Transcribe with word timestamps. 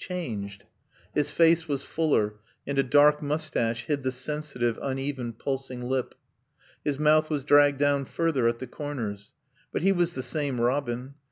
Changed. 0.00 0.62
His 1.12 1.32
face 1.32 1.66
was 1.66 1.82
fuller, 1.82 2.34
and 2.64 2.78
a 2.78 2.84
dark 2.84 3.20
moustache 3.20 3.86
hid 3.86 4.04
the 4.04 4.12
sensitive, 4.12 4.78
uneven, 4.80 5.32
pulsing 5.32 5.82
lip. 5.82 6.14
His 6.84 7.00
mouth 7.00 7.28
was 7.30 7.42
dragged 7.42 7.78
down 7.80 8.04
further 8.04 8.46
at 8.46 8.60
the 8.60 8.68
corners. 8.68 9.32
But 9.72 9.82
he 9.82 9.90
was 9.90 10.14
the 10.14 10.22
same 10.22 10.60
Robin. 10.60 11.14